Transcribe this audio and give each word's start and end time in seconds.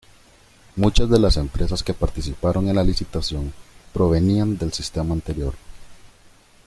Muchas 0.77 1.11
de 1.11 1.19
las 1.19 1.37
empresas 1.37 1.83
que 1.83 1.93
participaron 1.93 2.67
en 2.67 2.75
la 2.75 2.83
licitación, 2.83 3.53
provenían 3.93 4.57
del 4.57 4.73
sistema 4.73 5.13
anterior. 5.13 5.53